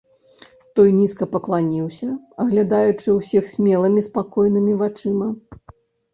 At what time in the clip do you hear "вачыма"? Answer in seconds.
4.83-5.31